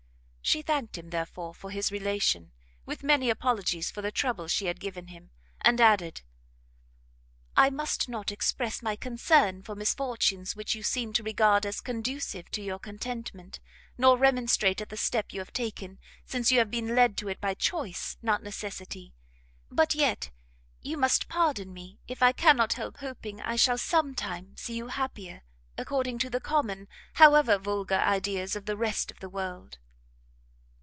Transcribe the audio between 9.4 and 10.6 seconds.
for misfortunes